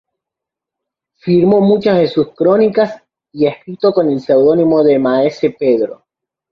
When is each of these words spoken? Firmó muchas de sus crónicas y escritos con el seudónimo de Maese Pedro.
Firmó 1.17 1.61
muchas 1.61 1.99
de 1.99 2.07
sus 2.07 2.33
crónicas 2.33 3.03
y 3.31 3.45
escritos 3.45 3.93
con 3.93 4.09
el 4.09 4.19
seudónimo 4.19 4.83
de 4.83 4.97
Maese 4.97 5.51
Pedro. 5.51 6.05